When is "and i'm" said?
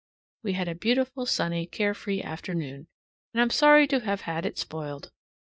3.35-3.51